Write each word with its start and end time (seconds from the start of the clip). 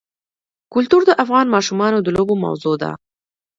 کلتور 0.73 1.01
د 1.07 1.11
افغان 1.23 1.45
ماشومانو 1.55 1.97
د 2.01 2.07
لوبو 2.15 2.35
موضوع 2.45 2.75
ده. 2.83 2.91